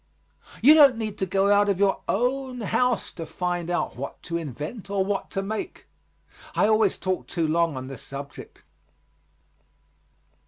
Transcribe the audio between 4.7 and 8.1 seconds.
or what to make. I always talk too long on this